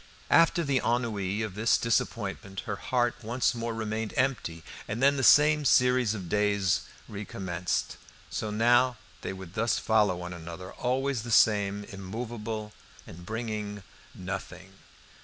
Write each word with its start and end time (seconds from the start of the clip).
After 0.31 0.63
the 0.63 0.81
ennui 0.83 1.43
of 1.43 1.53
this 1.53 1.77
disappointment 1.77 2.61
her 2.61 2.77
heart 2.77 3.13
once 3.21 3.53
more 3.53 3.71
remained 3.75 4.15
empty, 4.17 4.63
and 4.87 4.99
then 4.99 5.15
the 5.15 5.21
same 5.21 5.63
series 5.63 6.15
of 6.15 6.27
days 6.27 6.79
recommenced. 7.07 7.97
So 8.31 8.49
now 8.49 8.97
they 9.21 9.31
would 9.31 9.53
thus 9.53 9.77
follow 9.77 10.15
one 10.15 10.33
another, 10.33 10.73
always 10.73 11.21
the 11.21 11.29
same, 11.29 11.83
immovable, 11.83 12.73
and 13.05 13.27
bringing 13.27 13.83
nothing. 14.15 14.73